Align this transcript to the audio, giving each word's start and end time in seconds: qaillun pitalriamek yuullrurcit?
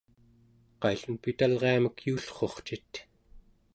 qaillun 0.81 1.17
pitalriamek 1.23 1.97
yuullrurcit? 2.05 2.93